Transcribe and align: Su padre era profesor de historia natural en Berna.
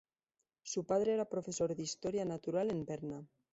Su 0.63 0.83
padre 0.87 1.13
era 1.13 1.29
profesor 1.29 1.75
de 1.75 1.83
historia 1.83 2.25
natural 2.25 2.71
en 2.71 2.85
Berna. 2.85 3.29